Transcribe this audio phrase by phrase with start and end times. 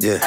[0.00, 0.20] Yeah.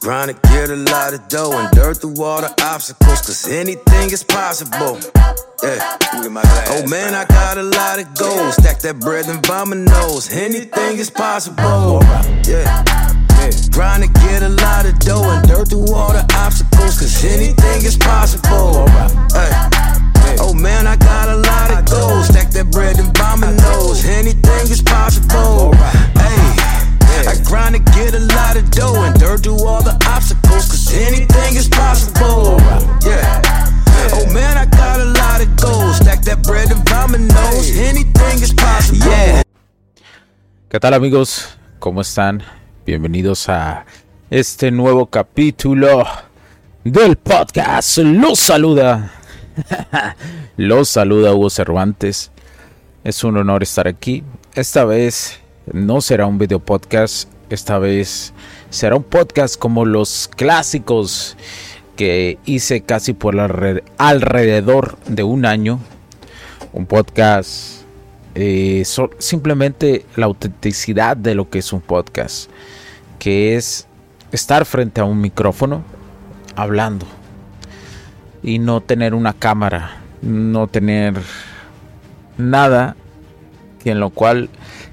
[0.00, 4.10] Grind to get a lot of dough and dirt through all the obstacles, cause anything
[4.12, 4.96] is possible.
[5.60, 5.98] Yeah.
[6.70, 8.54] Oh man, I got a lot of goals.
[8.54, 10.30] Stack that bread and vomit nose.
[10.30, 12.00] Anything is possible.
[12.46, 12.84] Yeah.
[13.72, 17.82] Grind to get a lot of dough and dirt through all the obstacles, cause anything
[17.82, 18.86] is possible.
[19.34, 19.50] Hey.
[20.38, 22.28] Oh man, I got a lot of goals.
[22.28, 24.04] Stack that bread and vomit nose.
[24.04, 25.74] Anything is possible.
[39.12, 39.42] A.
[40.68, 41.56] ¿Qué tal amigos?
[41.78, 42.42] ¿Cómo están?
[42.84, 43.84] Bienvenidos a
[44.28, 46.04] este nuevo capítulo
[46.84, 47.98] del podcast.
[47.98, 49.12] Los saluda.
[50.56, 52.32] Los saluda Hugo Cervantes.
[53.04, 54.24] Es un honor estar aquí.
[54.54, 55.39] Esta vez
[55.72, 58.32] no será un video podcast, esta vez
[58.70, 61.36] será un podcast como los clásicos
[61.96, 63.38] que hice casi por
[63.98, 65.80] alrededor de un año.
[66.72, 67.80] Un podcast
[68.34, 68.84] eh,
[69.18, 72.48] simplemente la autenticidad de lo que es un podcast,
[73.18, 73.86] que es
[74.30, 75.82] estar frente a un micrófono
[76.54, 77.06] hablando
[78.42, 81.20] y no tener una cámara, no tener
[82.38, 82.96] nada
[83.84, 84.48] en lo cual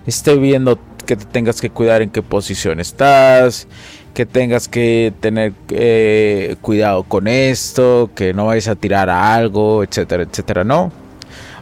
[0.07, 3.68] esté viendo que te tengas que cuidar en qué posición estás,
[4.13, 10.23] que tengas que tener eh, cuidado con esto, que no vayas a tirar algo, etcétera,
[10.23, 10.63] etcétera.
[10.63, 10.91] No.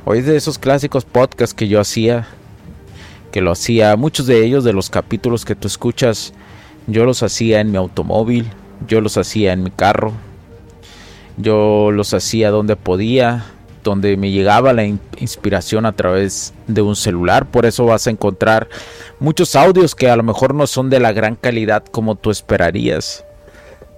[0.06, 2.28] Hoy de esos clásicos podcasts que yo hacía,
[3.32, 6.34] que lo hacía, muchos de ellos, de los capítulos que tú escuchas,
[6.88, 8.48] yo los hacía en mi automóvil,
[8.88, 10.14] yo los hacía en mi carro,
[11.38, 13.46] yo los hacía donde podía,
[13.86, 17.46] donde me llegaba la inspiración a través de un celular.
[17.46, 18.68] Por eso vas a encontrar
[19.20, 23.24] muchos audios que a lo mejor no son de la gran calidad como tú esperarías.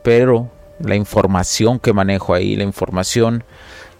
[0.03, 3.43] Pero la información que manejo ahí, la información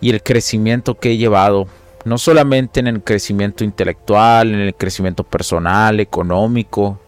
[0.02, 1.68] y el crecimiento que he llevado,
[2.06, 7.00] no solamente en el crecimiento intelectual, en el crecimiento personal, económico,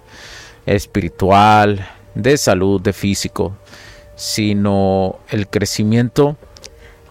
[0.66, 1.86] espiritual,
[2.16, 3.56] de salud, de físico,
[4.16, 6.38] sino el crecimiento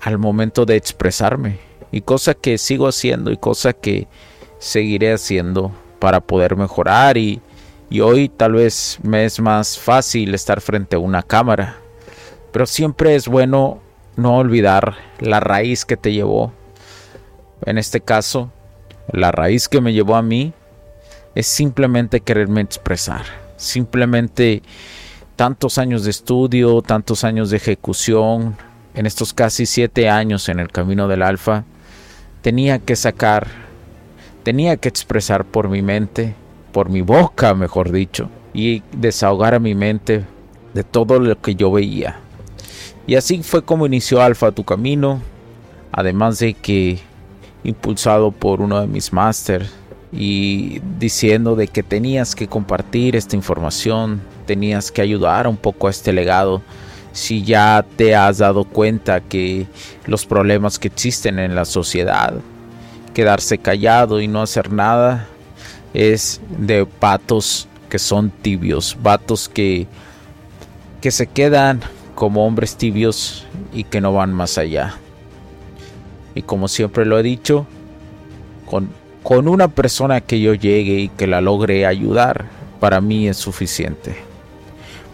[0.01, 1.59] al momento de expresarme.
[1.91, 4.07] Y cosa que sigo haciendo y cosa que
[4.59, 7.17] seguiré haciendo para poder mejorar.
[7.17, 7.41] Y,
[7.91, 11.77] y hoy tal vez me es más fácil estar frente a una cámara.
[12.53, 13.81] Pero siempre es bueno
[14.17, 16.53] no olvidar la raíz que te llevó.
[17.65, 18.51] En este caso
[19.13, 20.53] la raíz que me llevó a mí
[21.35, 23.23] es simplemente quererme expresar.
[23.57, 24.63] Simplemente
[25.39, 28.57] tantos años de estudio tantos años de ejecución
[28.99, 31.63] en estos casi siete años en el camino del alfa,
[32.43, 33.47] tenía que sacar,
[34.43, 36.35] tenía que expresar por mi mente,
[36.73, 40.25] por mi boca, mejor dicho, y desahogar a mi mente
[40.75, 42.19] de todo lo que yo veía.
[43.07, 45.23] Y así fue como inició Alfa tu camino,
[45.93, 46.99] además de que
[47.63, 49.71] impulsado por uno de mis másters
[50.11, 55.91] y diciendo de que tenías que compartir esta información, tenías que ayudar un poco a
[55.91, 56.63] este legado
[57.19, 59.67] si ya te has dado cuenta que
[60.07, 62.35] los problemas que existen en la sociedad,
[63.13, 65.27] quedarse callado y no hacer nada,
[65.95, 69.89] es de patos que son tibios, vatos que,
[71.01, 71.81] que se quedan
[72.15, 73.45] como hombres tibios
[73.75, 74.95] y que no van más allá.
[76.37, 77.67] Y como siempre lo he dicho,
[78.65, 78.91] con,
[79.25, 82.47] con una persona que yo llegue y que la logre ayudar,
[82.79, 84.28] para mí es suficiente.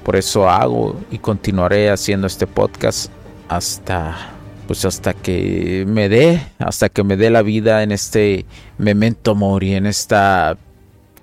[0.04, 3.10] Por eso hago y continuaré haciendo este podcast
[3.48, 4.30] hasta
[4.66, 8.46] pues hasta que me dé, hasta que me dé la vida en este
[8.78, 10.56] memento mori, en esta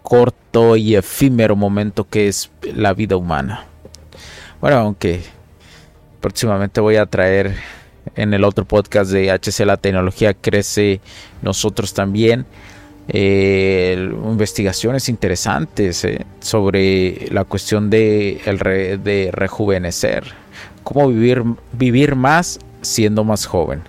[0.04, 3.66] corto y efímero momento que es la vida humana.
[4.60, 5.22] Bueno, aunque
[6.20, 7.56] próximamente voy a traer
[8.16, 11.02] en el otro podcast de HC La Tecnología Crece
[11.42, 12.46] Nosotros también
[13.08, 18.58] eh, investigaciones interesantes eh, sobre la cuestión de, el
[19.04, 20.24] de rejuvenecer,
[20.84, 21.44] cómo vivir,
[21.74, 23.82] vivir más siendo más joven.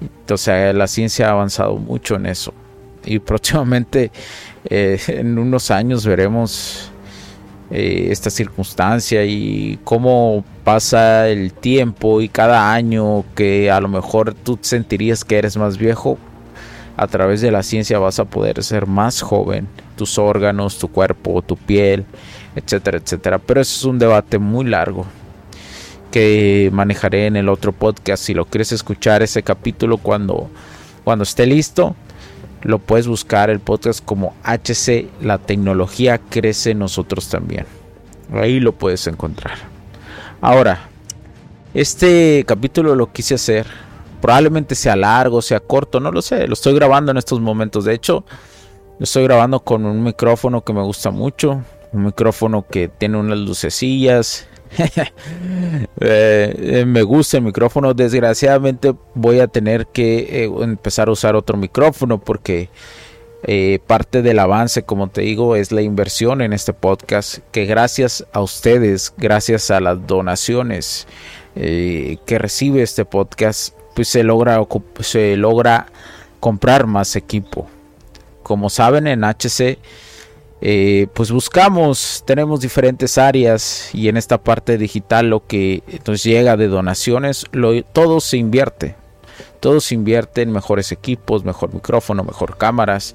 [0.00, 2.52] Entonces la ciencia ha avanzado mucho en eso.
[3.04, 4.10] Y próximamente,
[4.66, 6.90] eh, en unos años, veremos
[7.70, 14.58] esta circunstancia y cómo pasa el tiempo y cada año que a lo mejor tú
[14.60, 16.18] sentirías que eres más viejo,
[16.96, 21.42] a través de la ciencia vas a poder ser más joven, tus órganos, tu cuerpo,
[21.42, 22.04] tu piel,
[22.54, 23.38] etcétera, etcétera.
[23.38, 25.04] Pero eso es un debate muy largo
[26.10, 28.22] que manejaré en el otro podcast.
[28.22, 30.48] Si lo quieres escuchar ese capítulo cuando,
[31.02, 31.96] cuando esté listo,
[32.62, 37.66] lo puedes buscar el podcast como HC, la tecnología crece nosotros también.
[38.32, 39.58] Ahí lo puedes encontrar.
[40.40, 40.88] Ahora,
[41.74, 43.66] este capítulo lo quise hacer.
[44.24, 46.46] Probablemente sea largo, sea corto, no lo sé.
[46.46, 47.84] Lo estoy grabando en estos momentos.
[47.84, 48.24] De hecho,
[48.98, 51.62] lo estoy grabando con un micrófono que me gusta mucho.
[51.92, 54.48] Un micrófono que tiene unas lucecillas
[56.00, 57.92] Eh, eh, me gusta el micrófono.
[57.92, 62.70] Desgraciadamente voy a tener que eh, empezar a usar otro micrófono porque
[63.86, 67.40] parte del avance, como te digo, es la inversión en este podcast.
[67.52, 71.06] Que gracias a ustedes, gracias a las donaciones
[71.54, 74.60] que recibe este podcast, pues se logra,
[75.00, 75.86] se logra
[76.40, 77.68] comprar más equipo.
[78.42, 79.78] Como saben, en HC
[80.66, 86.56] eh, pues buscamos, tenemos diferentes áreas y en esta parte digital lo que nos llega
[86.56, 87.44] de donaciones,
[87.92, 88.96] todo se invierte.
[89.60, 93.14] Todo se invierte en mejores equipos, mejor micrófono, mejor cámaras,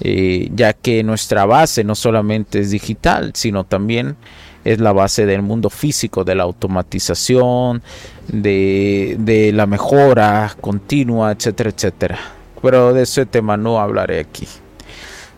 [0.00, 4.16] eh, ya que nuestra base no solamente es digital, sino también
[4.64, 7.82] es la base del mundo físico, de la automatización,
[8.28, 12.18] de, de la mejora continua, etcétera, etcétera.
[12.62, 14.46] Pero de ese tema no hablaré aquí.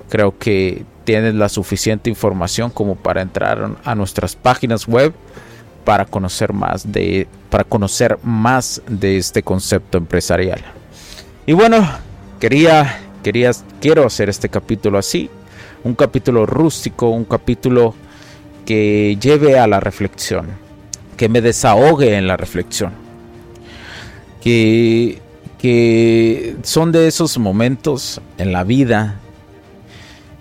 [0.09, 5.13] Creo que tienes la suficiente información como para entrar a nuestras páginas web
[5.85, 10.61] para conocer más de para conocer más de este concepto empresarial.
[11.47, 11.89] Y bueno,
[12.41, 15.29] quería quería quiero hacer este capítulo así,
[15.85, 17.95] un capítulo rústico, un capítulo
[18.65, 20.47] que lleve a la reflexión,
[21.17, 22.93] que me desahogue en la reflexión.
[24.43, 25.23] Que
[25.63, 29.21] que son de esos momentos en la vida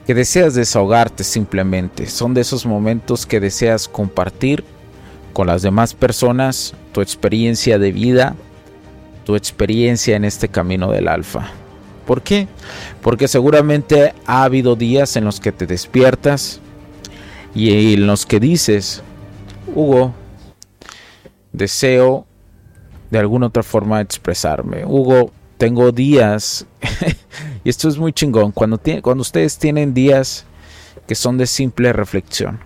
[0.08, 2.08] que deseas desahogarte simplemente.
[2.08, 4.64] Son de esos momentos que deseas compartir
[5.32, 8.36] con las demás personas tu experiencia de vida,
[9.24, 11.52] tu experiencia en este camino del alfa.
[12.08, 12.48] ¿Por qué?
[13.04, 16.62] Porque seguramente ha habido días en los que te despiertas
[17.54, 19.04] y en los que dices,
[19.76, 20.14] Hugo,
[21.52, 22.26] deseo
[23.10, 24.86] de alguna otra forma expresarme.
[24.86, 26.66] Hugo, tengo días,
[27.64, 30.46] y esto es muy chingón, cuando, cuando ustedes tienen días
[31.08, 32.60] que son de simple reflexión.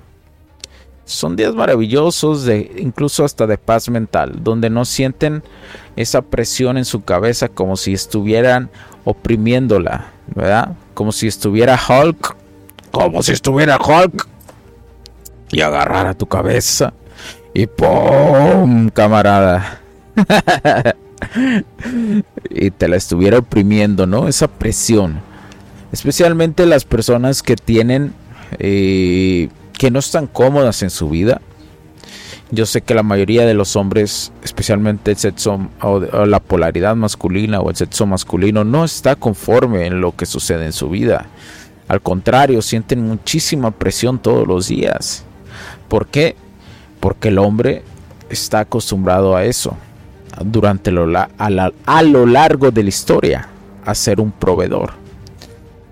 [1.04, 5.44] Son días maravillosos, de, incluso hasta de paz mental, donde no sienten
[5.96, 8.72] esa presión en su cabeza como si estuvieran
[9.04, 10.76] oprimiéndola, ¿verdad?
[10.96, 12.36] Como si estuviera Hulk,
[12.92, 14.28] como si estuviera Hulk,
[15.52, 16.94] y agarrara tu cabeza,
[17.54, 18.90] y ¡pum!
[18.90, 19.82] camarada.
[22.50, 24.28] y te la estuviera oprimiendo, ¿no?
[24.28, 25.22] Esa presión.
[25.92, 28.14] Especialmente las personas que tienen,
[28.60, 31.42] eh, que no están cómodas en su vida.
[32.52, 37.60] Yo sé que la mayoría de los hombres, especialmente el sexo o, la polaridad masculina
[37.60, 41.28] o el sexo masculino, no está conforme en lo que sucede en su vida.
[41.88, 45.26] Al contrario, sienten muchísima presión todos los días.
[45.88, 46.36] ¿Por qué?
[47.00, 47.84] Porque el hombre
[48.30, 49.78] está acostumbrado a eso
[50.44, 53.48] durante lo, a, lo largo de la historia
[53.86, 54.94] a ser un proveedor.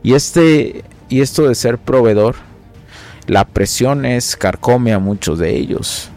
[0.02, 2.36] Y, este, y esto de ser proveedor,
[3.28, 6.10] la presión es carcome a muchos de ellos.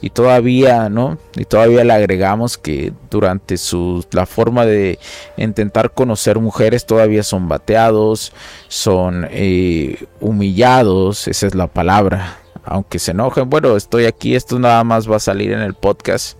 [0.00, 1.18] Y todavía, ¿no?
[1.34, 4.98] Y todavía le agregamos que durante su, la forma de
[5.38, 8.32] intentar conocer mujeres todavía son bateados,
[8.68, 14.82] son eh, humillados, esa es la palabra, aunque se enojen, bueno, estoy aquí, esto nada
[14.84, 16.38] más va a salir en el podcast,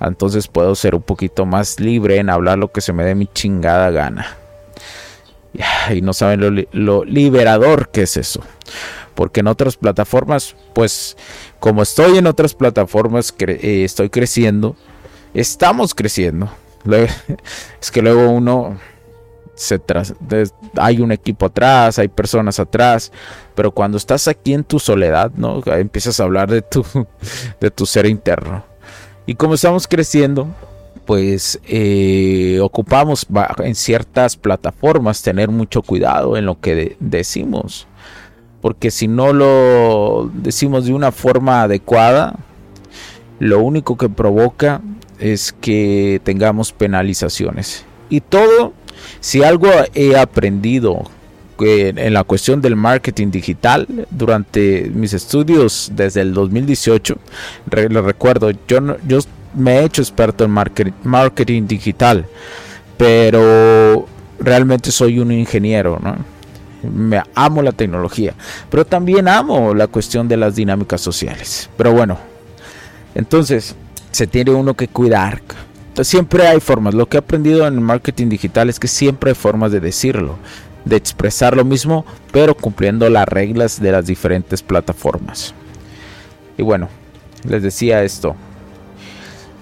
[0.00, 3.26] entonces puedo ser un poquito más libre en hablar lo que se me dé mi
[3.26, 4.36] chingada gana.
[5.94, 8.42] Y no saben lo, liberador que es eso.
[9.14, 11.16] Porque en otras plataformas, pues
[11.58, 14.76] como estoy en otras plataformas, eh, estoy creciendo,
[15.34, 16.50] estamos creciendo.
[17.80, 18.78] Es que luego uno
[20.76, 23.12] hay un equipo atrás, hay personas atrás,
[23.54, 25.62] pero cuando estás aquí en tu soledad, ¿no?
[25.66, 26.84] Empiezas a hablar de tu,
[27.60, 28.64] de tu ser interno.
[29.26, 30.48] Y como estamos creciendo,
[31.06, 33.26] pues eh, ocupamos
[33.58, 37.86] en ciertas plataformas tener mucho cuidado en lo que decimos.
[38.60, 42.36] Porque si no lo decimos de una forma adecuada,
[43.38, 44.80] lo único que provoca
[45.18, 47.84] es que tengamos penalizaciones.
[48.08, 48.72] Y todo,
[49.20, 51.04] si algo he aprendido
[51.58, 57.16] en la cuestión del marketing digital durante mis estudios desde el 2018,
[57.88, 59.18] lo recuerdo, yo, yo
[59.54, 62.26] me he hecho experto en marketing, marketing digital,
[62.96, 64.06] pero
[64.38, 66.16] realmente soy un ingeniero, ¿no?
[66.82, 68.34] Me amo la tecnología,
[68.70, 71.68] pero también amo la cuestión de las dinámicas sociales.
[71.76, 72.18] Pero bueno,
[73.14, 73.74] entonces
[74.12, 75.40] se tiene uno que cuidar.
[76.04, 76.94] Siempre hay formas.
[76.94, 80.36] Lo que he aprendido en el marketing digital es que siempre hay formas de decirlo,
[80.84, 85.54] de expresar lo mismo, pero cumpliendo las reglas de las diferentes plataformas.
[86.58, 86.88] Y bueno,
[87.44, 88.36] les decía esto.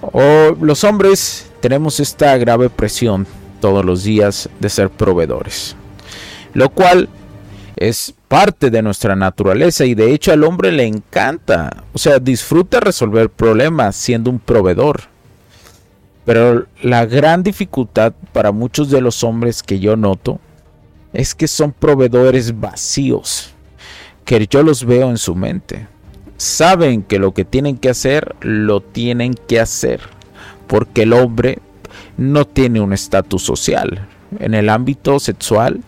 [0.00, 3.26] O los hombres tenemos esta grave presión
[3.60, 5.76] todos los días de ser proveedores,
[6.52, 7.08] lo cual
[7.76, 12.80] es parte de nuestra naturaleza y de hecho al hombre le encanta, o sea, disfruta
[12.80, 15.13] resolver problemas siendo un proveedor.
[16.24, 20.40] Pero la gran dificultad para muchos de los hombres que yo noto
[21.12, 23.52] es que son proveedores vacíos,
[24.24, 25.86] que yo los veo en su mente.
[26.36, 30.00] Saben que lo que tienen que hacer, lo tienen que hacer,
[30.66, 31.58] porque el hombre
[32.16, 34.08] no tiene un estatus social.
[34.40, 35.80] En el ámbito sexual,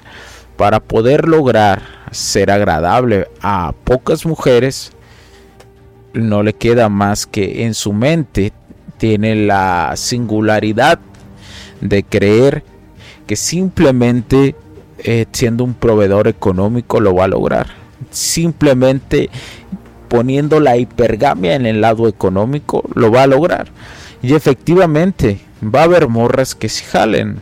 [0.56, 4.92] para poder lograr ser agradable a pocas mujeres,
[6.12, 8.52] no le queda más que en su mente
[8.98, 10.98] tiene la singularidad
[11.80, 12.64] de creer
[13.26, 14.54] que simplemente
[14.98, 17.68] eh, siendo un proveedor económico lo va a lograr.
[18.10, 19.30] Simplemente
[20.08, 23.68] poniendo la hipergamia en el lado económico lo va a lograr.
[24.22, 27.38] Y efectivamente va a haber morras que se jalen.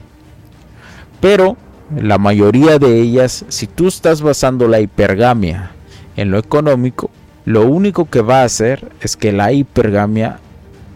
[1.20, 1.56] Pero
[1.96, 5.70] la mayoría de ellas, si tú estás basando la hipergamia
[6.16, 7.10] en lo económico,
[7.44, 10.40] lo único que va a hacer es que la hipergamia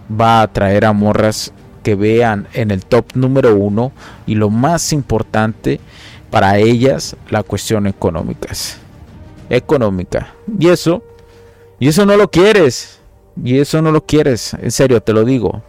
[0.09, 3.93] va a atraer a morras que vean en el top número uno
[4.27, 5.81] y lo más importante
[6.31, 8.49] para ellas la cuestión económica
[9.49, 11.03] económica y eso
[11.79, 12.99] y eso no lo quieres
[13.43, 15.63] y eso no lo quieres en serio te lo digo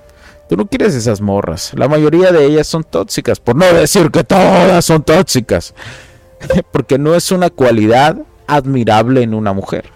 [0.50, 1.74] Tú no quieres esas morras.
[1.76, 5.76] La mayoría de ellas son tóxicas, por no decir que todas son tóxicas.
[6.72, 8.18] Porque no es una cualidad
[8.48, 9.92] admirable en una mujer.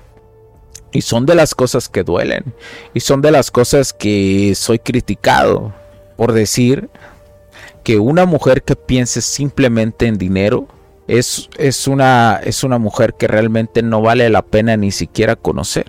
[0.93, 2.53] Y son de las cosas que duelen.
[2.93, 5.73] Y son de las cosas que soy criticado
[6.15, 6.89] por decir
[7.83, 10.67] que una mujer que piense simplemente en dinero
[11.07, 15.87] es, es, una, es una mujer que realmente no vale la pena ni siquiera conocer.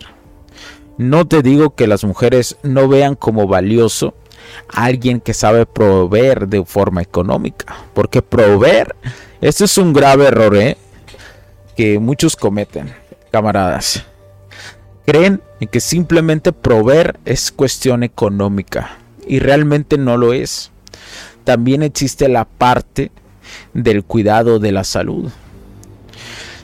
[0.96, 4.14] No te digo que las mujeres no vean como valioso
[4.68, 7.76] alguien que sabe proveer de forma económica.
[7.94, 8.94] Porque proveer,
[9.40, 10.76] este es un grave error ¿eh?
[11.76, 12.92] que muchos cometen,
[13.30, 14.04] camaradas.
[15.06, 20.70] Creen en que simplemente proveer es cuestión económica y realmente no lo es.
[21.44, 23.10] También existe la parte
[23.74, 25.30] del cuidado de la salud.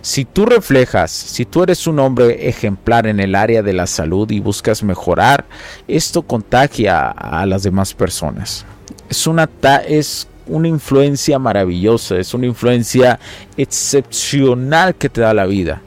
[0.03, 4.31] Si tú reflejas, si tú eres un hombre ejemplar en el área de la salud
[4.31, 5.45] y buscas mejorar,
[5.87, 8.65] esto contagia a las demás personas.
[9.11, 9.51] Es una,
[9.87, 13.21] es una influencia maravillosa, es una influencia
[13.59, 15.83] excepcional que te da la vida.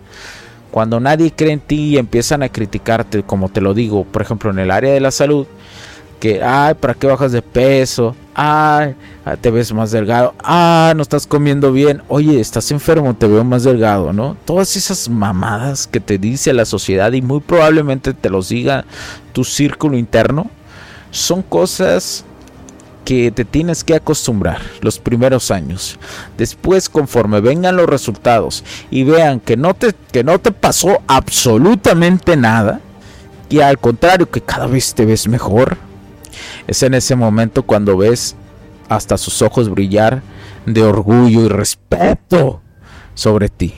[0.74, 4.50] Cuando nadie cree en ti y empiezan a criticarte, como te lo digo, por ejemplo
[4.50, 5.46] en el área de la salud,
[6.20, 8.16] que, ay, ¿para qué bajas de peso?
[8.34, 8.96] Ay,
[9.40, 10.34] te ves más delgado.
[10.44, 12.02] Ah, no estás comiendo bien.
[12.08, 14.36] Oye, estás enfermo, te veo más delgado, ¿no?
[14.46, 18.84] Todas esas mamadas que te dice la sociedad y muy probablemente te los diga
[19.32, 20.50] tu círculo interno,
[21.12, 22.26] son cosas
[23.06, 26.00] que te tienes que acostumbrar los primeros años.
[26.38, 32.38] Después, conforme vengan los resultados y vean que no te, que no te pasó absolutamente
[32.38, 32.80] nada,
[33.50, 35.78] y al contrario, que cada vez te ves mejor,
[36.68, 38.36] es en ese momento cuando ves
[38.90, 40.22] hasta sus ojos brillar
[40.66, 42.62] de orgullo y respeto
[43.14, 43.74] sobre ti.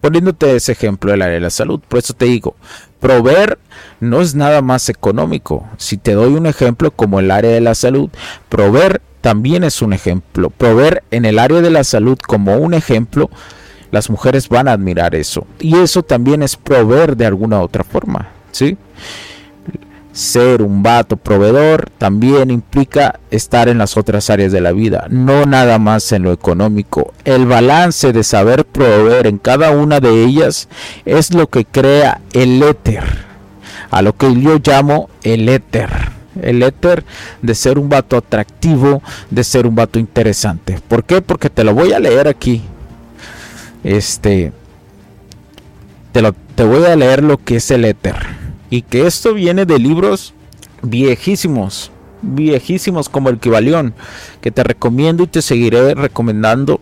[0.00, 2.56] Poniéndote ese ejemplo del área de la salud, por eso te digo,
[3.00, 3.58] proveer
[4.00, 5.68] no es nada más económico.
[5.76, 8.08] Si te doy un ejemplo como el área de la salud,
[8.48, 10.50] proveer también es un ejemplo.
[10.50, 13.30] Proveer en el área de la salud como un ejemplo,
[13.90, 15.46] las mujeres van a admirar eso.
[15.58, 18.78] Y eso también es proveer de alguna otra forma, ¿sí?
[20.12, 25.44] Ser un vato proveedor también implica estar en las otras áreas de la vida, no
[25.46, 27.12] nada más en lo económico.
[27.24, 30.68] El balance de saber proveer en cada una de ellas
[31.04, 33.04] es lo que crea el éter,
[33.90, 35.90] a lo que yo llamo el éter.
[36.40, 37.04] El éter
[37.42, 40.80] de ser un vato atractivo, de ser un vato interesante.
[40.88, 41.20] ¿Por qué?
[41.20, 42.62] Porque te lo voy a leer aquí.
[43.82, 44.52] Este.
[46.12, 48.39] Te, lo, te voy a leer lo que es el éter
[48.70, 50.32] y que esto viene de libros
[50.82, 51.90] viejísimos,
[52.22, 53.94] viejísimos como el Kibalión,
[54.40, 56.80] que te recomiendo y te seguiré recomendando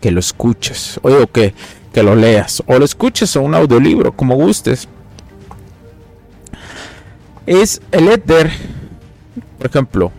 [0.00, 1.54] que lo escuches, o que,
[1.92, 4.88] que lo leas, o lo escuches o un audiolibro, como gustes.
[7.46, 8.50] Es el éter,
[9.58, 10.12] por ejemplo,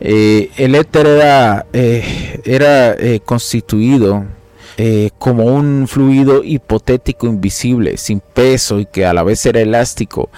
[0.00, 4.26] eh, el éter era, eh, era eh, constituido
[5.18, 10.30] como un fluido hipotético invisible, sin peso y que a la vez era elástico,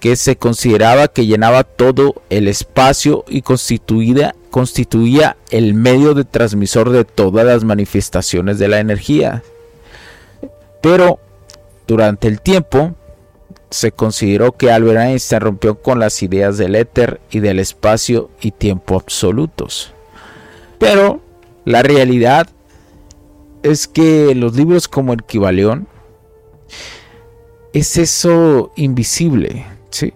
[0.00, 6.90] que se consideraba que llenaba todo el espacio y constituía, constituía el medio de transmisor
[6.90, 9.42] de todas las manifestaciones de la energía.
[10.80, 11.20] Pero
[11.86, 12.94] durante el tiempo,
[13.70, 18.50] se consideró que Albert Einstein rompió con las ideas del éter y del espacio y
[18.50, 19.92] tiempo absolutos.
[20.78, 21.20] Pero
[21.64, 22.48] la realidad
[23.64, 25.88] es que los libros como el Kibalión
[27.72, 30.12] es eso invisible, ¿sí?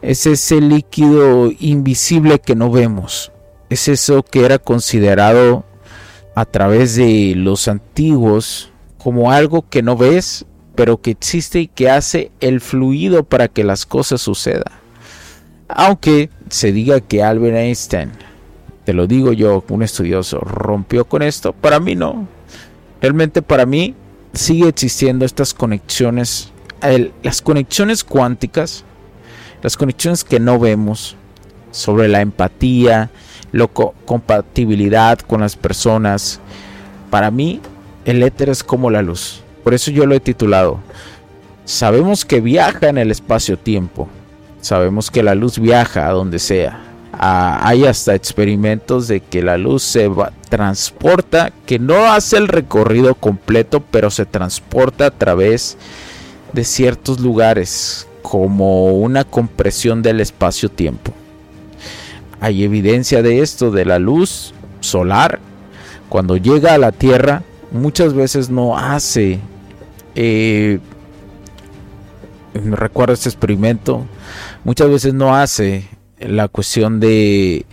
[0.00, 3.32] Es ese líquido invisible que no vemos.
[3.70, 5.64] Es eso que era considerado
[6.36, 11.90] a través de los antiguos como algo que no ves pero que existe y que
[11.90, 14.64] hace el fluido para que las cosas sucedan.
[15.68, 18.10] Aunque se diga que Albert Einstein,
[18.84, 22.26] te lo digo yo, un estudioso, rompió con esto, para mí no.
[23.00, 23.94] Realmente para mí
[24.32, 26.50] sigue existiendo estas conexiones,
[27.22, 28.84] las conexiones cuánticas,
[29.62, 31.16] las conexiones que no vemos
[31.70, 33.10] sobre la empatía,
[33.52, 36.40] la compatibilidad con las personas.
[37.10, 37.60] Para mí
[38.04, 40.78] el éter es como la luz por eso yo lo he titulado.
[41.64, 44.06] Sabemos que viaja en el espacio-tiempo.
[44.60, 46.78] Sabemos que la luz viaja a donde sea.
[47.18, 50.10] Hay hasta experimentos de que la luz se
[50.48, 55.76] transporta, que no hace el recorrido completo, pero se transporta a través
[56.52, 61.12] de ciertos lugares, como una compresión del espacio-tiempo.
[62.40, 65.40] Hay evidencia de esto, de la luz solar,
[66.08, 69.40] cuando llega a la Tierra, muchas veces no hace
[70.14, 70.78] eh,
[72.54, 74.04] recuerdo este experimento,
[74.62, 75.88] muchas veces no hace
[76.28, 77.66] la cuestión de,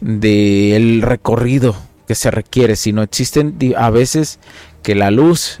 [0.00, 4.38] de el recorrido que se requiere, sino existen a veces
[4.82, 5.58] que la luz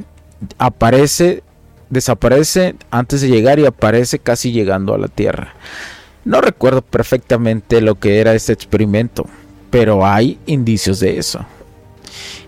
[0.58, 1.42] aparece,
[1.90, 5.54] desaparece antes de llegar y aparece casi llegando a la Tierra.
[6.24, 9.26] No recuerdo perfectamente lo que era este experimento,
[9.70, 11.44] pero hay indicios de eso.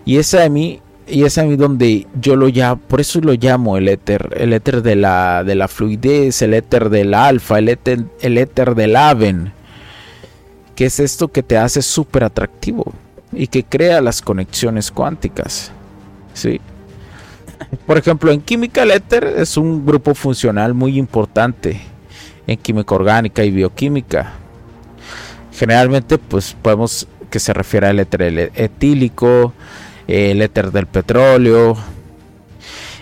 [0.05, 3.33] Y esa a mí y es a mí donde yo lo llamo, por eso lo
[3.33, 7.69] llamo el éter, el éter de la, de la fluidez, el éter del alfa, el
[7.69, 9.51] éter, el éter del aven,
[10.75, 12.93] que es esto que te hace súper atractivo
[13.33, 15.71] y que crea las conexiones cuánticas.
[16.33, 16.59] ¿sí?
[17.85, 21.81] Por ejemplo, en química el éter es un grupo funcional muy importante
[22.47, 24.33] en química orgánica y bioquímica.
[25.53, 29.53] Generalmente, pues podemos que se refiere al éter etílico,
[30.07, 31.77] el éter del petróleo.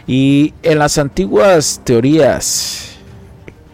[0.08, 2.89] Y en las antiguas teorías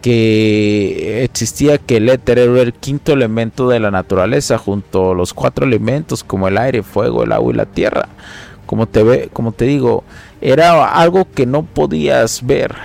[0.05, 5.33] que existía que el éter era el quinto elemento de la naturaleza junto a los
[5.33, 8.07] cuatro elementos como el aire, fuego, el agua y la tierra.
[8.67, 10.03] Como te, ve, como te digo,
[10.41, 12.75] era algo que no podías ver.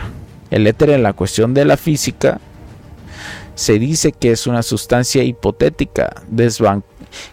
[0.51, 2.41] El éter en la cuestión de la física
[3.55, 6.23] se dice que es una sustancia hipotética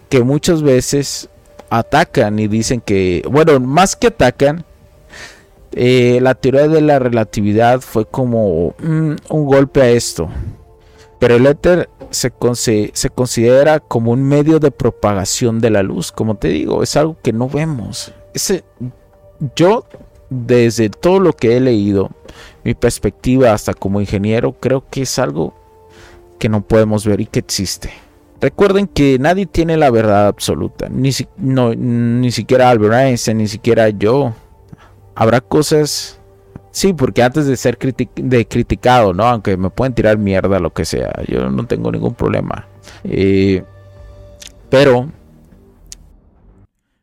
[0.09, 1.29] que muchas veces
[1.69, 4.65] atacan y dicen que, bueno, más que atacan,
[5.73, 10.29] eh, la teoría de la relatividad fue como mm, un golpe a esto.
[11.19, 12.31] Pero el éter se,
[12.93, 17.17] se, considera como un medio de propagación de la luz, como te digo, es algo
[17.21, 18.13] que no vemos.
[19.55, 19.85] Yo,
[20.29, 22.11] desde todo lo que he leído,
[22.63, 25.53] mi perspectiva hasta como ingeniero, creo que es algo
[26.37, 27.91] que no podemos ver y que existe.
[28.39, 34.33] Recuerden que nadie tiene la verdad absoluta, ni, ni siquiera Albert Einstein, ni siquiera yo.
[35.19, 36.21] Habrá cosas,
[36.69, 39.23] sí, porque antes de ser de criticado, ¿no?
[39.23, 42.67] Aunque me pueden tirar mierda, lo que sea, yo no tengo ningún problema.
[43.03, 43.63] Eh,
[44.69, 45.11] pero...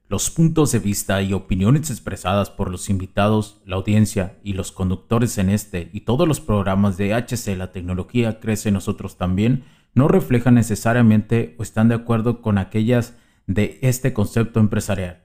[0.09, 5.37] Los puntos de vista y opiniones expresadas por los invitados, la audiencia y los conductores
[5.39, 10.55] en este y todos los programas de HC La Tecnología Crece Nosotros también no reflejan
[10.55, 13.15] necesariamente o están de acuerdo con aquellas
[13.49, 15.25] de este concepto empresarial,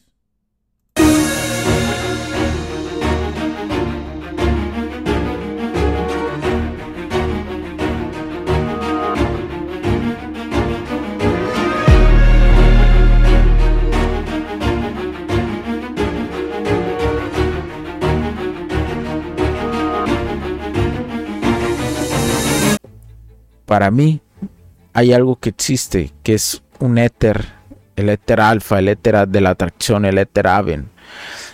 [23.71, 24.19] Para mí
[24.91, 27.53] hay algo que existe, que es un éter,
[27.95, 30.89] el éter alfa, el éter de la atracción, el éter aven.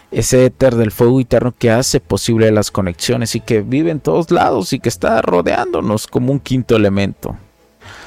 [0.09, 4.31] Ese éter del fuego eterno que hace posible las conexiones y que vive en todos
[4.31, 7.37] lados y que está rodeándonos como un quinto elemento.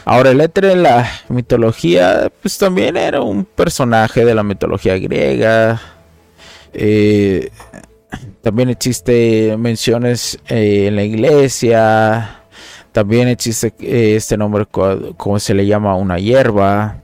[0.05, 5.81] Ahora, el éter en la mitología, pues también era un personaje de la mitología griega.
[6.73, 7.53] Eh,
[8.43, 12.40] también existe menciones eh, en la iglesia,
[12.93, 17.03] también existe eh, este nombre como se le llama una hierba.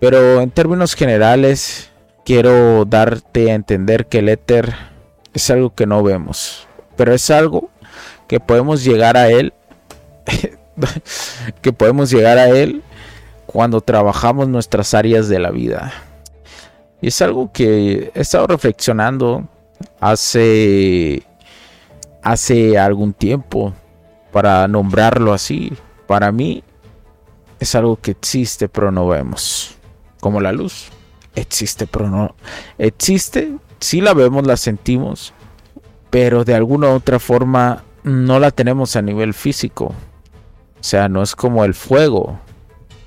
[0.00, 1.90] Pero en términos generales
[2.24, 4.74] quiero darte a entender que el éter
[5.34, 6.66] es algo que no vemos.
[6.96, 7.70] Pero es algo
[8.28, 9.52] que podemos llegar a él.
[11.62, 12.82] que podemos llegar a él
[13.46, 15.92] cuando trabajamos nuestras áreas de la vida.
[17.00, 19.46] Y es algo que he estado reflexionando
[20.00, 21.22] hace
[22.22, 23.72] hace algún tiempo
[24.36, 25.72] para nombrarlo así,
[26.06, 26.62] para mí
[27.58, 29.78] es algo que existe pero no vemos.
[30.20, 30.90] Como la luz.
[31.34, 32.34] Existe pero no.
[32.76, 35.32] Existe, sí la vemos, la sentimos,
[36.10, 39.86] pero de alguna u otra forma no la tenemos a nivel físico.
[39.86, 42.38] O sea, no es como el fuego.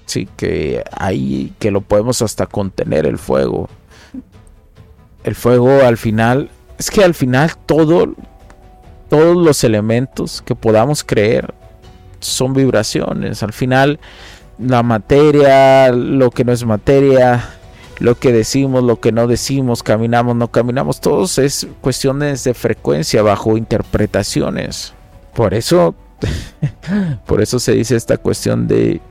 [0.08, 3.70] Sí, que ahí que lo podemos hasta contener el fuego.
[5.24, 8.15] El fuego al final, es que al final todo
[9.10, 11.54] todos los elementos que podamos creer
[12.19, 13.43] son vibraciones.
[13.43, 14.00] Al final,
[14.58, 17.50] la materia, lo que no es materia,
[18.00, 23.22] lo que decimos, lo que no decimos, caminamos, no caminamos, todos es cuestiones de frecuencia
[23.22, 24.93] bajo interpretaciones.
[25.34, 25.95] Por eso,
[27.26, 29.02] por eso se dice esta cuestión de,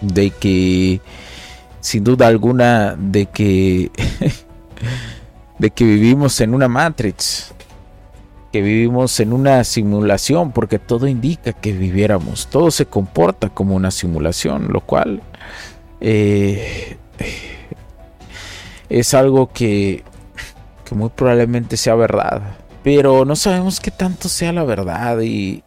[0.00, 1.00] de que,
[1.80, 3.90] sin duda alguna, de que,
[5.58, 7.54] de que vivimos en una matrix
[8.52, 14.72] vivimos en una simulación, porque todo indica que viviéramos, todo se comporta como una simulación,
[14.72, 15.22] lo cual
[16.00, 16.96] eh,
[18.88, 20.04] es algo que,
[20.84, 25.62] que muy probablemente sea verdad, pero no sabemos qué tanto sea la verdad y,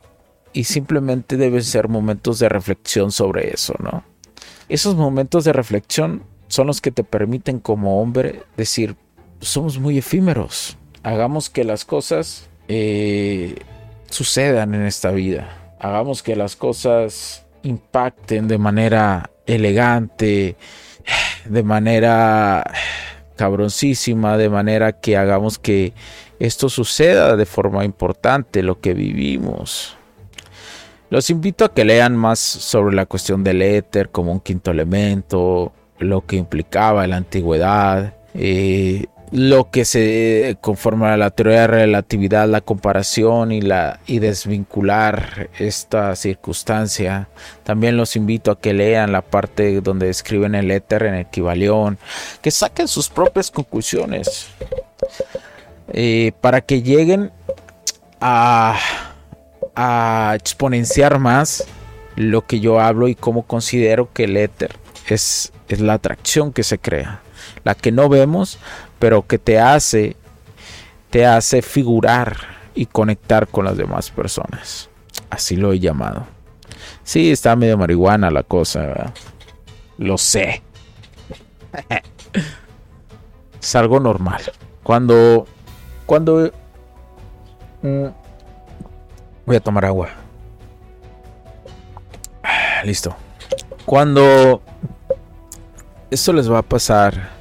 [0.54, 4.04] y simplemente deben ser momentos de reflexión sobre eso, ¿no?
[4.68, 8.96] Esos momentos de reflexión son los que te permiten como hombre decir,
[9.42, 13.56] somos muy efímeros, hagamos que las cosas eh,
[14.10, 15.76] sucedan en esta vida.
[15.80, 20.56] Hagamos que las cosas impacten de manera elegante,
[21.46, 22.64] de manera
[23.36, 25.94] cabroncísima, de manera que hagamos que
[26.40, 29.98] esto suceda de forma importante, lo que vivimos.
[31.10, 35.74] Los invito a que lean más sobre la cuestión del éter como un quinto elemento,
[35.98, 41.68] lo que implicaba en la antigüedad, eh, lo que se conforma a la teoría de
[41.68, 47.30] relatividad, la comparación y la y desvincular esta circunstancia.
[47.64, 51.98] También los invito a que lean la parte donde describen el éter en equivalión,
[52.42, 54.48] que saquen sus propias conclusiones
[55.94, 57.32] eh, para que lleguen
[58.20, 58.80] a,
[59.76, 61.66] a exponenciar más
[62.16, 64.76] lo que yo hablo y cómo considero que el éter
[65.08, 67.22] es, es la atracción que se crea,
[67.64, 68.60] la que no vemos,
[69.00, 70.16] pero que te hace,
[71.10, 72.38] te hace figurar
[72.76, 74.90] y conectar con las demás personas.
[75.30, 76.26] Así lo he llamado.
[77.04, 79.14] Sí, está medio marihuana la cosa.
[79.98, 80.62] Lo sé.
[83.62, 84.42] es algo normal.
[84.84, 85.46] Cuando,
[86.06, 86.52] cuando,
[87.82, 88.06] mm,
[89.46, 90.10] voy a tomar agua.
[92.84, 93.16] Listo.
[93.86, 94.62] Cuando
[96.12, 97.39] esto les va a pasar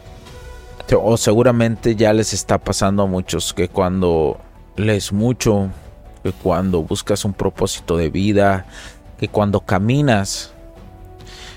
[0.96, 4.38] o seguramente ya les está pasando a muchos que cuando
[4.76, 5.68] lees mucho,
[6.22, 8.66] que cuando buscas un propósito de vida,
[9.18, 10.52] que cuando caminas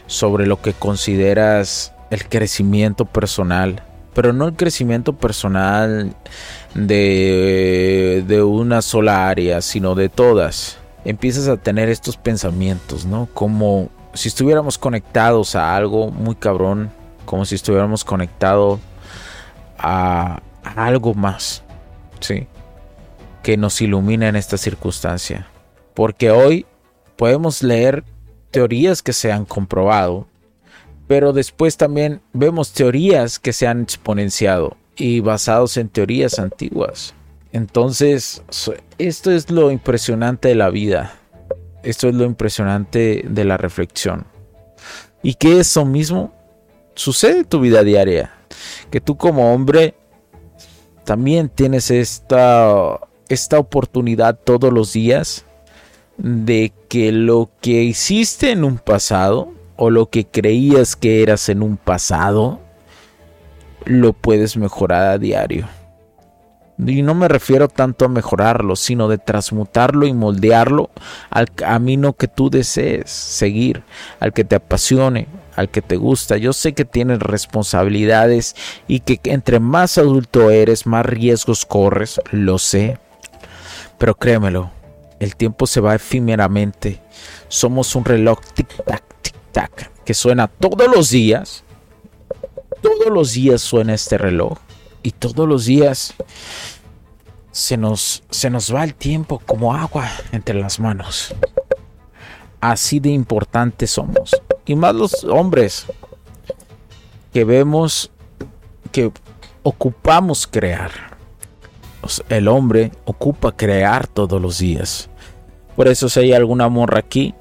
[0.07, 6.13] sobre lo que consideras el crecimiento personal, pero no el crecimiento personal
[6.73, 10.77] de, de una sola área, sino de todas.
[11.05, 13.29] Empiezas a tener estos pensamientos, ¿no?
[13.33, 16.91] Como si estuviéramos conectados a algo muy cabrón,
[17.25, 18.79] como si estuviéramos conectados
[19.81, 21.63] a, algo más,
[22.19, 22.47] ¿sí?
[23.43, 25.47] Que nos ilumina en esta circunstancia.
[25.93, 26.65] Porque hoy
[27.15, 28.03] podemos leer
[28.51, 30.27] teorías que se han comprobado,
[31.07, 37.13] pero después también vemos teorías que se han exponenciado y basados en teorías antiguas.
[37.51, 38.43] Entonces,
[38.97, 41.13] esto es lo impresionante de la vida.
[41.83, 44.25] Esto es lo impresionante de la reflexión.
[45.23, 46.33] Y que eso mismo
[46.95, 48.31] sucede en tu vida diaria.
[48.91, 49.95] Que tú como hombre
[51.03, 52.99] también tienes esta,
[53.29, 55.45] esta oportunidad todos los días
[56.17, 61.63] de que lo que hiciste en un pasado o lo que creías que eras en
[61.63, 62.59] un pasado
[63.85, 65.67] lo puedes mejorar a diario.
[66.77, 70.89] Y no me refiero tanto a mejorarlo, sino de transmutarlo y moldearlo
[71.29, 73.83] al camino que tú desees seguir,
[74.19, 76.37] al que te apasione, al que te gusta.
[76.37, 78.55] Yo sé que tienes responsabilidades
[78.87, 82.97] y que entre más adulto eres, más riesgos corres, lo sé.
[83.97, 84.71] Pero créemelo,
[85.19, 87.01] el tiempo se va efímeramente.
[87.47, 91.63] Somos un reloj tic-tac, tic-tac, que suena todos los días.
[92.81, 94.57] Todos los días suena este reloj.
[95.03, 96.13] Y todos los días
[97.51, 101.35] se nos, se nos va el tiempo como agua entre las manos.
[102.61, 104.39] Así de importantes somos.
[104.65, 105.87] Y más los hombres
[107.33, 108.11] que vemos
[108.91, 109.11] que
[109.63, 110.91] ocupamos crear.
[112.29, 115.09] El hombre ocupa crear todos los días.
[115.75, 117.33] Por eso si hay alguna morra aquí,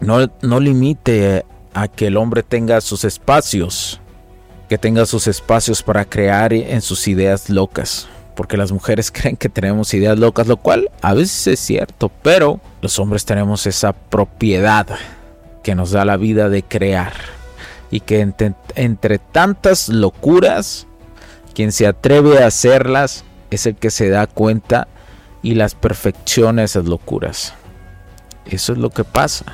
[0.00, 4.00] no, no limite a que el hombre tenga sus espacios,
[4.68, 8.08] que tenga sus espacios para crear en sus ideas locas.
[8.34, 12.60] Porque las mujeres creen que tenemos ideas locas, lo cual a veces es cierto, pero
[12.80, 14.86] los hombres tenemos esa propiedad
[15.62, 17.12] que nos da la vida de crear.
[17.90, 20.86] Y que entre, tantas locuras,
[21.54, 24.88] quien se atreve a hacerlas es el que se da cuenta
[25.42, 27.52] y las perfecciona esas locuras.
[28.46, 29.44] Eso es lo que pasa.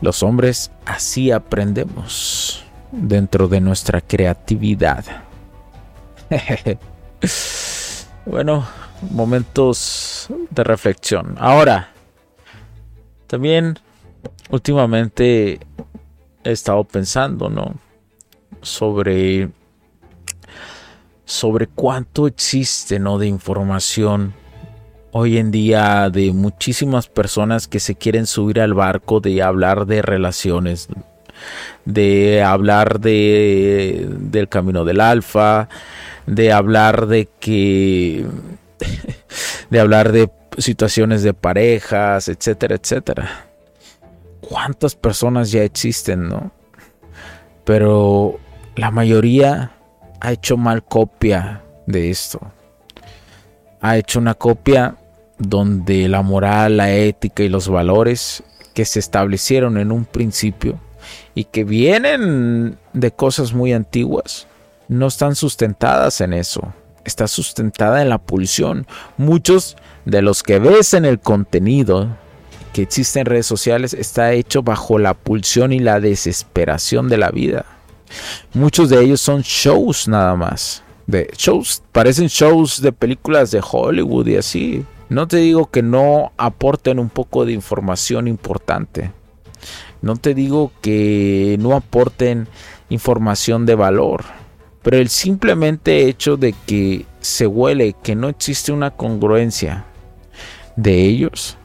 [0.00, 5.04] Los hombres así aprendemos dentro de nuestra creatividad.
[8.26, 8.66] bueno,
[9.10, 11.36] momentos de reflexión.
[11.38, 11.90] Ahora,
[13.26, 13.78] también
[14.50, 15.60] últimamente
[16.44, 17.74] he estado pensando, ¿no?
[18.62, 19.50] Sobre
[21.26, 23.18] sobre cuánto existe ¿no?
[23.18, 24.32] de información
[25.10, 30.02] hoy en día de muchísimas personas que se quieren subir al barco de hablar de
[30.02, 30.88] relaciones,
[31.84, 35.68] de hablar de, del camino del alfa,
[36.26, 38.26] de hablar de que,
[39.70, 43.46] de hablar de situaciones de parejas, etcétera, etcétera.
[44.40, 46.50] ¿Cuántas personas ya existen, no?
[47.64, 48.38] Pero
[48.76, 49.72] la mayoría
[50.20, 52.40] ha hecho mal copia de esto.
[53.80, 54.96] Ha hecho una copia
[55.38, 58.42] donde la moral, la ética y los valores
[58.74, 60.80] que se establecieron en un principio
[61.34, 64.46] y que vienen de cosas muy antiguas
[64.88, 66.72] no están sustentadas en eso.
[67.04, 68.86] Está sustentada en la pulsión.
[69.16, 72.16] Muchos de los que ves en el contenido
[72.72, 77.30] que existe en redes sociales está hecho bajo la pulsión y la desesperación de la
[77.30, 77.64] vida.
[78.52, 80.82] Muchos de ellos son shows nada más.
[81.06, 84.84] De shows, parecen shows de películas de Hollywood y así.
[85.08, 89.12] No te digo que no aporten un poco de información importante.
[90.02, 92.48] No te digo que no aporten
[92.88, 94.24] información de valor.
[94.82, 99.84] Pero el simplemente hecho de que se huele que no existe una congruencia
[100.76, 101.58] de ellos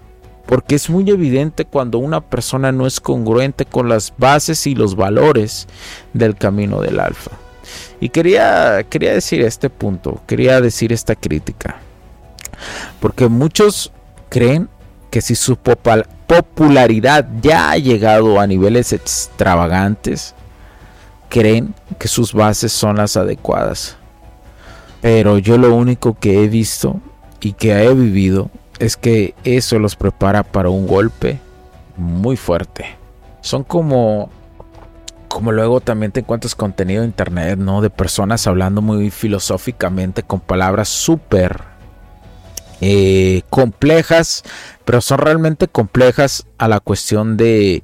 [0.52, 4.98] porque es muy evidente cuando una persona no es congruente con las bases y los
[4.98, 5.66] valores
[6.12, 7.32] del camino del alfa.
[8.02, 11.78] Y quería, quería decir este punto, quería decir esta crítica,
[13.00, 13.94] porque muchos
[14.28, 14.68] creen
[15.10, 15.56] que si su
[16.32, 20.34] popularidad ya ha llegado a niveles extravagantes,
[21.28, 23.98] creen que sus bases son las adecuadas.
[25.02, 27.02] Pero yo lo único que he visto
[27.42, 31.38] y que he vivido es que eso los prepara para un golpe
[31.98, 32.86] muy fuerte.
[33.42, 34.30] Son como
[35.28, 37.82] como luego también te encuentras contenido en internet, ¿no?
[37.82, 41.71] De personas hablando muy filosóficamente con palabras súper
[42.82, 44.44] eh, complejas,
[44.86, 47.84] pero son realmente complejas a la cuestión de,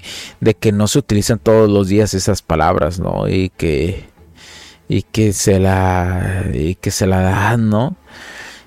[0.60, 3.30] que no se utilizan todos los días esas palabras, ¿no?
[3.30, 4.10] Y que,
[4.90, 7.96] y que se la, y que se la dan, ¿no?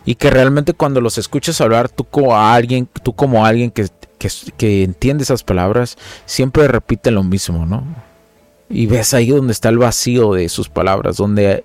[0.04, 3.86] y que realmente cuando los escuchas hablar tú como alguien, tú como alguien que,
[4.56, 7.84] que, entiende esas palabras, siempre repite lo mismo, ¿no?
[8.68, 11.64] Y ves ahí donde está el vacío de sus palabras, donde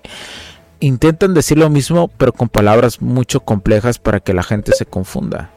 [0.80, 5.50] intentan decir lo mismo, pero con palabras mucho complejas para que la gente se confunda.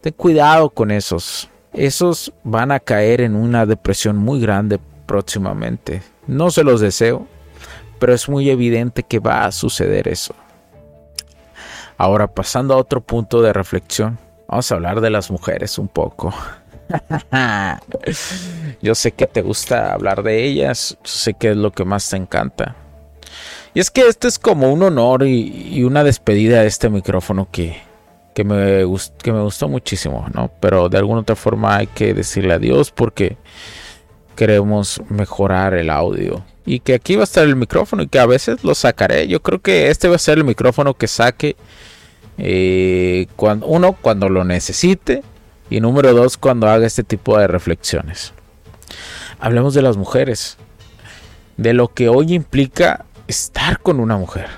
[0.00, 6.02] Ten cuidado con esos, esos van a caer en una depresión muy grande próximamente.
[6.26, 7.26] No se los deseo,
[7.98, 10.34] pero es muy evidente que va a suceder eso.
[11.96, 16.34] Ahora pasando a otro punto de reflexión, vamos a hablar de las mujeres un poco.
[18.82, 22.16] yo sé que te gusta hablar de ellas, sé que es lo que más te
[22.16, 22.74] encanta.
[23.74, 27.80] Y es que este es como un honor y, una despedida a este micrófono que,
[28.34, 28.84] que, me,
[29.22, 30.50] que me gustó muchísimo, ¿no?
[30.60, 33.36] Pero de alguna otra forma hay que decirle adiós porque
[34.36, 38.26] queremos mejorar el audio y que aquí va a estar el micrófono y que a
[38.26, 39.26] veces lo sacaré.
[39.26, 41.56] Yo creo que este va a ser el micrófono que saque
[42.38, 45.22] eh, cuando, uno cuando lo necesite
[45.70, 48.32] y número dos cuando haga este tipo de reflexiones.
[49.40, 50.58] Hablemos de las mujeres,
[51.56, 54.48] de lo que hoy implica estar con una mujer,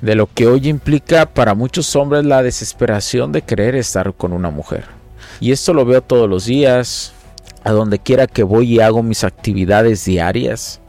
[0.00, 4.50] de lo que hoy implica para muchos hombres la desesperación de querer estar con una
[4.50, 4.84] mujer.
[5.40, 7.12] Y esto lo veo todos los días,
[7.64, 10.80] a donde quiera que voy y hago mis actividades diarias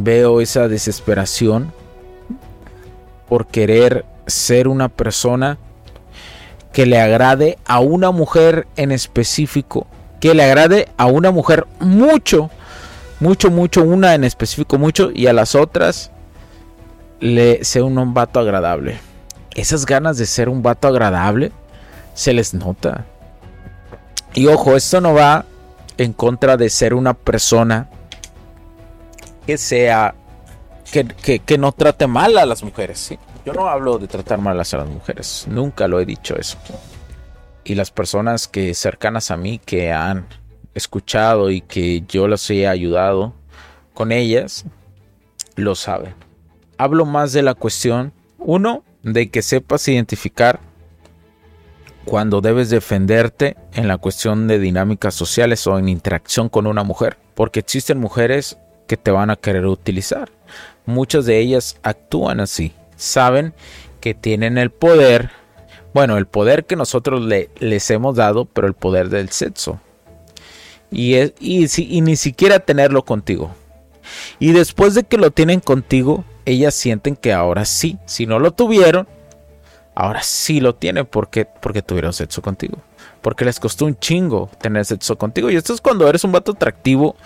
[0.00, 1.72] veo esa desesperación
[3.28, 5.58] por querer ser una persona
[6.72, 9.86] que le agrade a una mujer en específico,
[10.20, 12.50] que le agrade a una mujer mucho,
[13.20, 16.10] mucho, mucho, una en específico mucho y a las otras
[17.22, 18.98] le sea un vato agradable.
[19.54, 21.52] Esas ganas de ser un vato agradable
[22.14, 23.06] se les nota.
[24.34, 25.46] Y ojo, esto no va
[25.98, 27.88] en contra de ser una persona
[29.46, 30.14] que sea,
[30.90, 32.98] que, no trate mal a las mujeres.
[32.98, 33.18] ¿sí?
[33.46, 36.58] Yo no hablo de tratar mal a las mujeres, nunca lo he dicho eso.
[37.62, 40.26] Y las personas que cercanas a mí que han
[40.74, 43.32] escuchado y que yo las he ayudado
[43.94, 44.64] con ellas,
[45.54, 46.31] lo saben.
[46.82, 50.58] Hablo más de la cuestión, uno, de que sepas identificar
[52.04, 57.18] cuando debes defenderte en la cuestión de dinámicas sociales o en interacción con una mujer.
[57.36, 60.32] Porque existen mujeres que te van a querer utilizar.
[60.84, 62.72] Muchas de ellas actúan así.
[62.96, 63.54] Saben
[64.00, 65.30] que tienen el poder,
[65.94, 67.22] bueno, el poder que nosotros
[67.60, 69.80] les hemos dado, pero el poder del sexo.
[70.90, 73.54] Y, es, y, ni siquiera tenerlo contigo.
[74.40, 78.52] Y después de que lo tienen contigo, ellas sienten que ahora sí, si no lo
[78.52, 79.08] tuvieron,
[79.94, 82.78] ahora sí lo tienen porque, porque tuvieron sexo contigo
[83.22, 85.48] porque les costó un chingo tener sexo contigo.
[85.48, 87.16] Y esto es cuando eres un vato atractivo,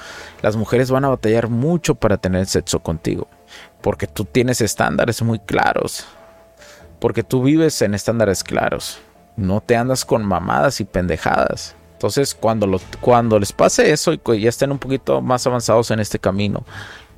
[0.43, 3.27] las mujeres van a batallar mucho para tener sexo contigo,
[3.81, 6.07] porque tú tienes estándares muy claros,
[7.01, 8.99] porque tú vives en estándares claros,
[9.37, 11.75] no te andas con mamadas y pendejadas.
[11.95, 16.19] Entonces, cuando, cuando les pase eso y ya estén un poquito más avanzados en este
[16.19, 16.63] camino,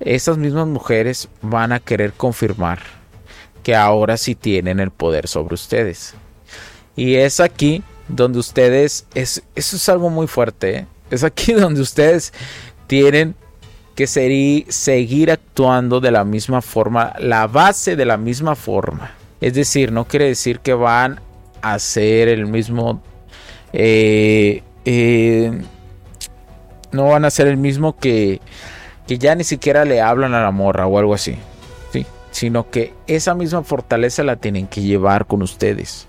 [0.01, 2.81] esas mismas mujeres van a querer confirmar
[3.63, 6.15] que ahora sí tienen el poder sobre ustedes.
[6.97, 10.87] Y es aquí donde ustedes, es, eso es algo muy fuerte, ¿eh?
[11.11, 12.33] es aquí donde ustedes
[12.87, 13.35] tienen
[13.95, 19.13] que seguir actuando de la misma forma, la base de la misma forma.
[19.41, 21.21] Es decir, no quiere decir que van
[21.63, 23.03] a hacer el mismo...
[23.73, 25.63] Eh, eh,
[26.93, 28.41] no van a ser el mismo que,
[29.09, 31.37] que ya ni siquiera le hablan a la morra o algo así.
[31.93, 32.07] ¿sí?
[32.31, 36.07] Sino que esa misma fortaleza la tienen que llevar con ustedes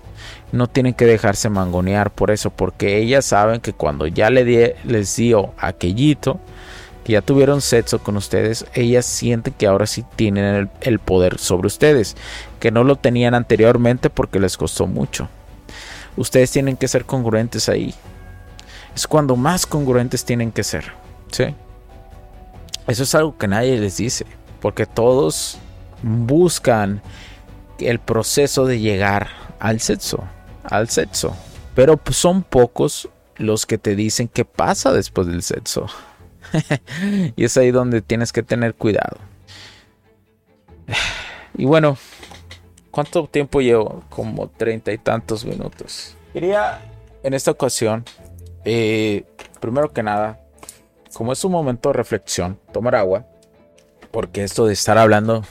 [0.52, 5.16] no tienen que dejarse mangonear por eso, porque ellas saben que cuando ya le les
[5.16, 6.40] dio aquellito,
[7.04, 11.38] que ya tuvieron sexo con ustedes, ellas sienten que ahora sí tienen el, el poder
[11.38, 12.16] sobre ustedes,
[12.58, 15.28] que no lo tenían anteriormente porque les costó mucho.
[16.16, 17.94] Ustedes tienen que ser congruentes ahí.
[18.94, 20.92] Es cuando más congruentes tienen que ser.
[21.30, 21.54] ¿sí?
[22.90, 24.26] Eso es algo que nadie les dice,
[24.60, 25.58] porque todos
[26.02, 27.02] buscan
[27.78, 30.24] el proceso de llegar al sexo
[30.64, 31.36] al sexo.
[31.74, 35.86] Pero son pocos los que te dicen qué pasa después del sexo.
[37.36, 39.18] y es ahí donde tienes que tener cuidado.
[41.56, 41.96] y bueno,
[42.90, 44.02] ¿cuánto tiempo llevo?
[44.08, 46.16] Como treinta y tantos minutos.
[46.32, 46.80] Quería
[47.22, 48.04] en esta ocasión,
[48.64, 49.24] eh,
[49.60, 50.39] primero que nada,
[51.14, 53.26] como es un momento de reflexión, tomar agua.
[54.10, 55.44] Porque esto de estar hablando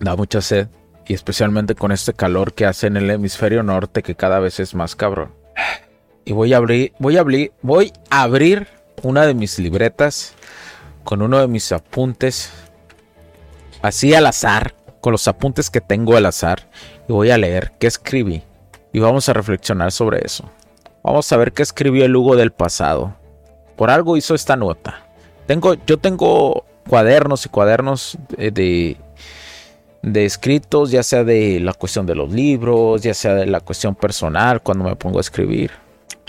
[0.00, 0.68] da mucha sed
[1.06, 4.74] y especialmente con este calor que hace en el hemisferio norte que cada vez es
[4.74, 5.32] más cabrón.
[6.24, 8.68] Y voy a abrir, voy a abrir, voy a abrir
[9.02, 10.34] una de mis libretas
[11.04, 12.52] con uno de mis apuntes
[13.82, 16.68] así al azar, con los apuntes que tengo al azar
[17.08, 18.44] y voy a leer qué escribí
[18.92, 20.48] y vamos a reflexionar sobre eso.
[21.02, 23.16] Vamos a ver qué escribió el Hugo del pasado.
[23.82, 25.02] Por algo hizo esta nota.
[25.48, 28.96] Tengo, yo tengo cuadernos y cuadernos de
[30.02, 33.96] de escritos, ya sea de la cuestión de los libros, ya sea de la cuestión
[33.96, 35.72] personal, cuando me pongo a escribir.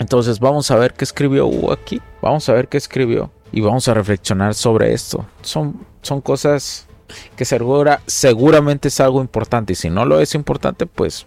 [0.00, 2.02] Entonces vamos a ver qué escribió Hugo aquí.
[2.20, 3.30] Vamos a ver qué escribió.
[3.52, 5.24] Y vamos a reflexionar sobre esto.
[5.42, 6.88] Son, son cosas
[7.36, 9.74] que segura, seguramente es algo importante.
[9.74, 11.24] Y si no lo es importante, pues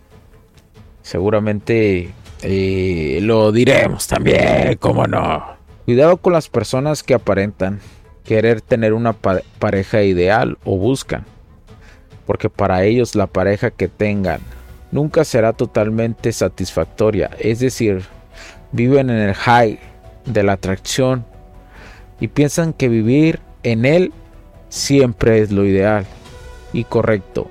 [1.04, 4.76] seguramente eh, lo diremos también.
[4.82, 5.57] ¿Cómo no?
[5.88, 7.80] Cuidado con las personas que aparentan
[8.26, 11.24] querer tener una pareja ideal o buscan.
[12.26, 14.42] Porque para ellos la pareja que tengan
[14.92, 17.30] nunca será totalmente satisfactoria.
[17.40, 18.04] Es decir,
[18.74, 19.80] viven en el high
[20.26, 21.24] de la atracción
[22.20, 24.12] y piensan que vivir en él
[24.68, 26.06] siempre es lo ideal
[26.74, 27.50] y correcto,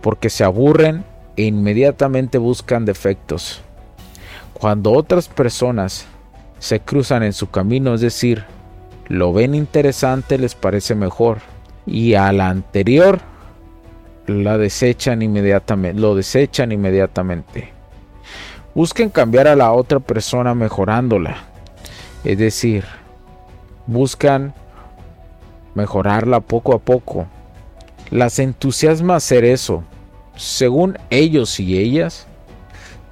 [0.00, 1.04] porque se aburren
[1.36, 3.60] e inmediatamente buscan defectos.
[4.54, 6.06] Cuando otras personas
[6.60, 8.44] se cruzan en su camino, es decir,
[9.08, 11.38] lo ven interesante, les parece mejor,
[11.86, 13.18] y a la anterior
[14.28, 17.72] la desechan inmediatamente, lo desechan inmediatamente.
[18.74, 21.38] Busquen cambiar a la otra persona mejorándola.
[22.22, 22.84] Es decir,
[23.86, 24.54] buscan
[25.74, 27.26] mejorarla poco a poco.
[28.10, 29.82] Las entusiasma hacer eso.
[30.36, 32.28] Según ellos y ellas,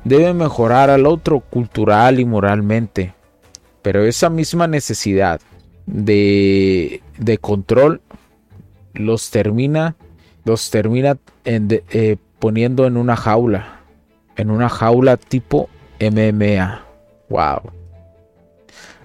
[0.04, 3.17] deben mejorar al otro cultural y moralmente.
[3.82, 5.40] Pero esa misma necesidad
[5.86, 8.00] de, de control
[8.94, 9.96] los termina,
[10.44, 13.78] los termina eh, poniendo en una jaula
[14.38, 15.68] en una jaula tipo
[16.00, 16.82] MMA.
[17.28, 17.72] Wow.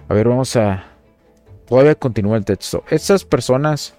[0.08, 0.84] A ver, vamos a...
[1.66, 2.84] Todavía continúa el texto.
[2.88, 3.94] Estas personas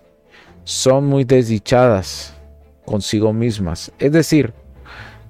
[0.63, 2.33] son muy desdichadas
[2.85, 3.91] consigo mismas.
[3.99, 4.53] Es decir,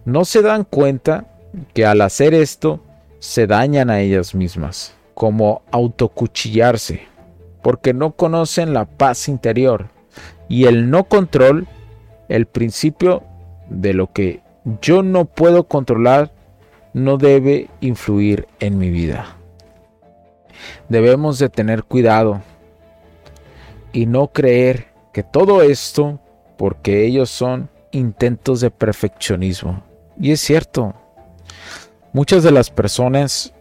[0.05, 1.25] no se dan cuenta
[1.73, 2.83] que al hacer esto
[3.19, 7.07] se dañan a ellas mismas, como autocuchillarse,
[7.63, 9.89] porque no conocen la paz interior
[10.47, 11.67] y el no control,
[12.29, 13.23] el principio
[13.69, 14.41] de lo que
[14.81, 16.31] yo no puedo controlar
[16.93, 19.37] no debe influir en mi vida.
[20.89, 22.41] Debemos de tener cuidado
[23.93, 26.19] y no creer que todo esto,
[26.57, 29.83] porque ellos son intentos de perfeccionismo.
[30.19, 30.93] Y es cierto,
[32.13, 33.54] muchas de las personas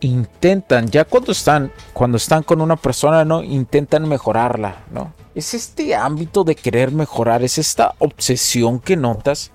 [0.00, 5.12] intentan, ya cuando están, cuando están con una persona, no intentan mejorarla, ¿no?
[5.34, 9.52] es este ámbito de querer mejorar, es esta obsesión que notas,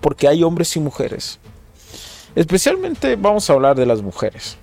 [0.00, 1.38] porque hay hombres y mujeres.
[2.34, 4.56] Especialmente vamos a hablar de las mujeres.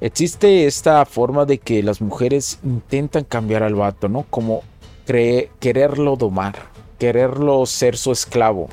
[0.00, 4.24] Existe esta forma de que las mujeres intentan cambiar al vato, ¿no?
[4.30, 4.62] Como
[5.04, 6.54] quererlo domar,
[6.98, 8.68] quererlo ser su esclavo,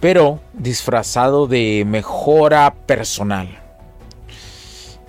[0.00, 3.67] pero disfrazado de mejora personal.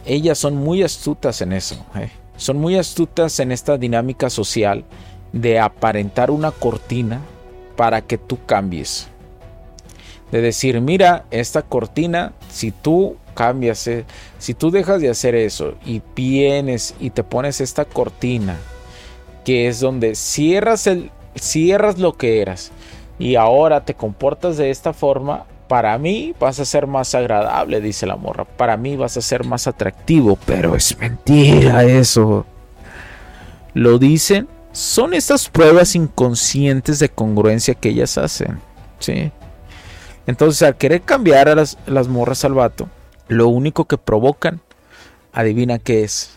[0.05, 1.75] Ellas son muy astutas en eso.
[1.95, 2.09] ¿eh?
[2.39, 4.85] son muy astutas en esta dinámica social
[5.33, 7.21] de aparentar una cortina
[7.75, 9.07] para que tú cambies.
[10.31, 14.05] De decir, mira, esta cortina, si tú cambias, eh,
[14.37, 18.57] si tú dejas de hacer eso y vienes y te pones esta cortina,
[19.43, 20.87] que es donde cierras
[21.97, 22.71] lo que eras
[23.17, 28.07] y ahora te comportas de esta forma, para mí vas a ser más agradable, dice
[28.07, 28.43] la morra.
[28.43, 32.47] Para mí vas a ser más atractivo, pero es mentira eso.
[33.75, 38.59] Lo dicen, son estas pruebas inconscientes de congruencia que ellas hacen.
[38.97, 39.31] ¿sí?
[40.25, 42.89] Entonces, al querer cambiar a las, las morras al vato,
[43.27, 44.61] lo único que provocan,
[45.33, 46.31] adivina qué es.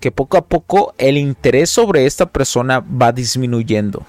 [0.00, 4.06] Que poco a poco el interés sobre esta persona va disminuyendo.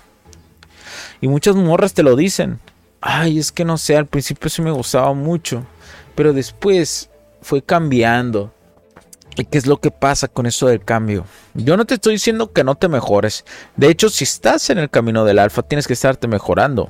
[1.19, 2.59] Y muchas morras te lo dicen
[3.01, 5.65] ay, es que no sé, al principio sí me gustaba mucho,
[6.15, 7.09] pero después
[7.41, 8.53] fue cambiando.
[9.37, 11.25] ¿Y qué es lo que pasa con eso del cambio?
[11.53, 13.45] Yo no te estoy diciendo que no te mejores.
[13.77, 16.89] De hecho, si estás en el camino del alfa, tienes que estarte mejorando.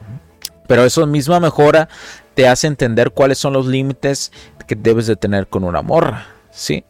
[0.68, 1.90] Pero eso misma mejora
[2.34, 4.32] te hace entender cuáles son los límites
[4.66, 6.28] que debes de tener con una morra.
[6.52, 6.86] ¿Sí?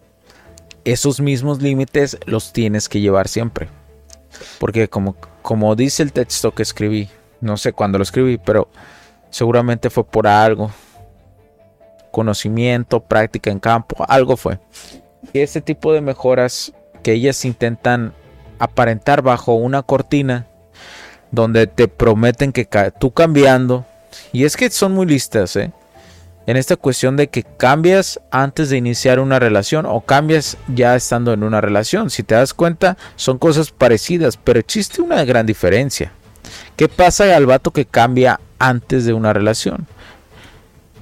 [0.85, 3.69] Esos mismos límites los tienes que llevar siempre.
[4.59, 7.09] Porque como, como dice el texto que escribí,
[7.41, 8.69] no sé cuándo lo escribí, pero
[9.29, 10.71] Seguramente fue por algo.
[12.11, 14.59] Conocimiento, práctica en campo, algo fue.
[15.33, 16.73] Y este tipo de mejoras
[17.03, 18.13] que ellas intentan
[18.57, 20.47] aparentar bajo una cortina
[21.31, 22.67] donde te prometen que
[22.99, 23.85] tú cambiando,
[24.31, 25.71] y es que son muy listas, ¿eh?
[26.49, 31.31] en esta cuestión de que cambias antes de iniciar una relación o cambias ya estando
[31.31, 32.09] en una relación.
[32.09, 36.11] Si te das cuenta, son cosas parecidas, pero existe una gran diferencia.
[36.75, 39.87] ¿Qué pasa al vato que cambia antes de una relación.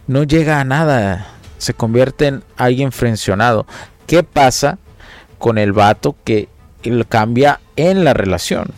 [0.08, 1.28] No llega a nada,
[1.58, 3.66] se convierte en alguien frencionado.
[4.06, 4.78] ¿Qué pasa
[5.38, 6.48] con el vato que
[7.10, 8.72] cambia en la relación?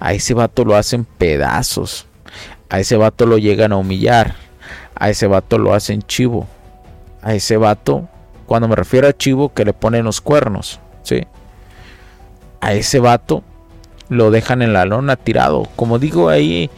[0.00, 2.06] A ese vato lo hacen pedazos.
[2.70, 4.36] A ese vato lo llegan a humillar.
[4.94, 6.46] A ese vato lo hacen chivo.
[7.22, 8.08] a ese vato,
[8.46, 11.26] cuando me refiero a chivo que le ponen los cuernos, ¿sí?
[12.60, 13.42] A ese vato
[14.08, 15.68] lo dejan en la lona tirado.
[15.76, 16.70] Como digo ahí,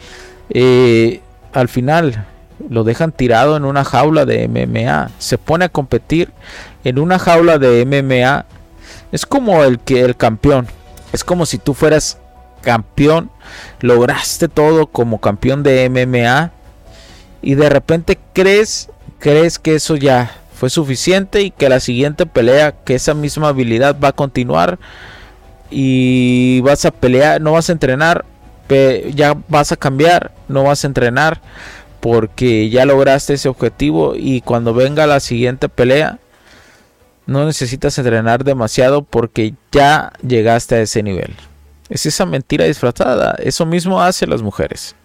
[0.53, 1.21] eh,
[1.53, 2.25] al final
[2.69, 5.11] lo dejan tirado en una jaula de MMA.
[5.17, 6.31] Se pone a competir
[6.83, 8.45] en una jaula de MMA.
[9.11, 10.67] Es como el que el campeón.
[11.13, 12.19] Es como si tú fueras
[12.61, 13.31] campeón,
[13.79, 16.51] lograste todo como campeón de MMA
[17.41, 22.71] y de repente crees crees que eso ya fue suficiente y que la siguiente pelea
[22.71, 24.77] que esa misma habilidad va a continuar
[25.71, 28.25] y vas a pelear, no vas a entrenar,
[29.13, 31.41] ya vas a cambiar, no vas a entrenar
[31.99, 36.19] porque ya lograste ese objetivo y cuando venga la siguiente pelea
[37.27, 41.35] no necesitas entrenar demasiado porque ya llegaste a ese nivel.
[41.89, 43.35] Es esa mentira disfrazada.
[43.39, 44.95] Eso mismo hace las mujeres.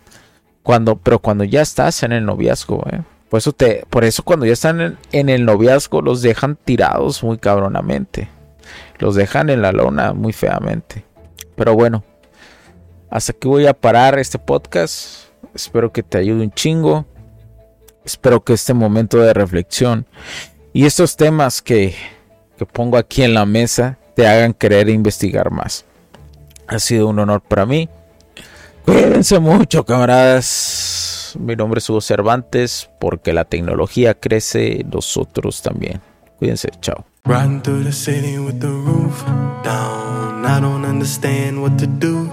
[0.63, 3.03] Cuando, pero cuando ya estás en el noviazgo, ¿eh?
[3.29, 7.23] por, eso te, por eso cuando ya están en, en el noviazgo los dejan tirados
[7.23, 8.29] muy cabronamente.
[8.99, 11.05] Los dejan en la lona muy feamente.
[11.55, 12.03] Pero bueno,
[13.11, 15.27] hasta aquí voy a parar este podcast.
[15.55, 17.07] Espero que te ayude un chingo.
[18.05, 20.07] Espero que este momento de reflexión
[20.73, 21.95] y estos temas que,
[22.57, 25.85] que pongo aquí en la mesa te hagan querer investigar más.
[26.69, 27.89] Ha sido un honor para mí.
[28.85, 31.35] Cuídense mucho, camaradas.
[31.41, 36.01] Mi nombre es Hugo Cervantes, porque la tecnología crece, nosotros también.
[36.39, 37.05] Cuídense, chao.
[37.25, 39.25] Riding through the city with the roof
[39.65, 40.45] down.
[40.45, 42.31] I don't understand what to do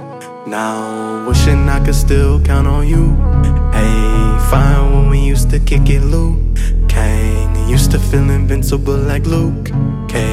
[0.48, 1.28] now.
[1.28, 3.16] Wishing I could still count on you.
[3.72, 6.39] Hey, fine when we used to kick it, Luke.
[6.88, 9.72] Kang used to feel invincible like Luke
[10.08, 10.33] Cage.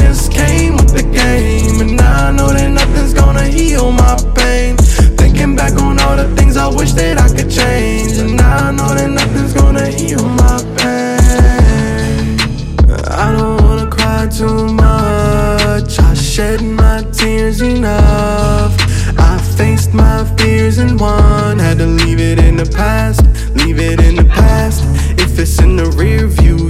[0.41, 1.81] came with the game.
[1.81, 4.77] And now I know that nothing's gonna heal my pain.
[5.21, 8.13] Thinking back on all the things I wish that I could change.
[8.23, 11.19] And now I know that nothing's gonna heal my pain.
[13.23, 15.91] I don't wanna cry too much.
[15.99, 18.73] I shed my tears enough.
[19.29, 21.59] I faced my fears and won.
[21.59, 23.21] Had to leave it in the past,
[23.61, 24.79] leave it in the past.
[25.23, 26.69] If it's in the rear view,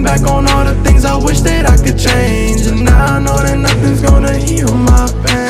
[0.00, 2.66] Thinking back on all the things I wish that I could change.
[2.66, 5.49] And now I know that nothing's gonna heal my pain